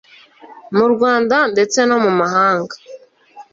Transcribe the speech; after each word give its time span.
Mu 0.77 0.85
Rwanda 0.93 1.35
ndetse 1.53 1.79
no 1.89 1.97
mu 2.03 2.11
mahanga 2.19 2.75